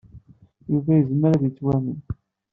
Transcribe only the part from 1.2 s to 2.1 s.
ad yettwamen.